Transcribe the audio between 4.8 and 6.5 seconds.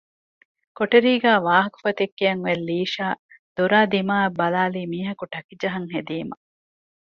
މީހަކު ޓަކިޖަހަން ހެދީމަ